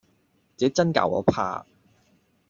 [0.57, 1.63] 這眞教我怕，